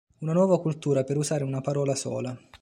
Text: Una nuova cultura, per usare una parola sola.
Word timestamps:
Una 0.21 0.33
nuova 0.33 0.59
cultura, 0.59 1.03
per 1.03 1.15
usare 1.15 1.43
una 1.43 1.61
parola 1.61 1.93
sola. 1.93 2.35